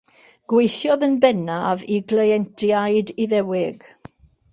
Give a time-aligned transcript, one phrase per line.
[0.51, 3.87] Gweithiodd yn bennaf i gleientiaid Iddewig.